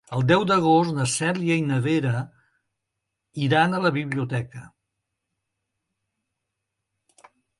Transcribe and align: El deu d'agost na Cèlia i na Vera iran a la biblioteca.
El 0.17 0.23
deu 0.29 0.43
d'agost 0.51 0.93
na 0.99 1.03
Cèlia 1.15 1.57
i 1.61 1.65
na 1.71 1.75
Vera 1.87 2.13
iran 3.47 3.75
a 3.75 3.83
la 3.85 3.93
biblioteca. 3.99 4.65